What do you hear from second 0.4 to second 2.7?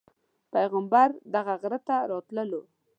پیغمبر دغه غره ته راتللو.